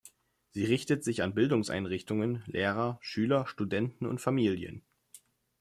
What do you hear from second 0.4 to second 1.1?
Sie richtet